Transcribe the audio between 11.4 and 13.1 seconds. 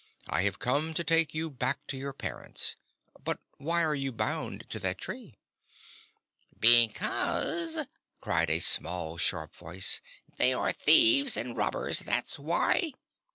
robbers. That's why!"